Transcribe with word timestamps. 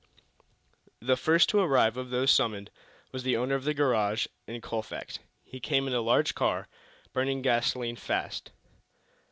The 0.99 1.15
first 1.15 1.47
to 1.49 1.59
arrive, 1.59 1.95
of 1.95 2.09
those 2.09 2.31
summoned, 2.31 2.71
was 3.11 3.21
the 3.21 3.37
owner 3.37 3.53
of 3.53 3.65
the 3.65 3.73
garage 3.75 4.25
in 4.47 4.59
Colfax. 4.59 5.19
He 5.43 5.59
came 5.59 5.85
in 5.85 5.93
a 5.93 6.01
large 6.01 6.33
car, 6.33 6.67
burning 7.13 7.43
gasoline 7.43 7.97
fast. 7.97 8.49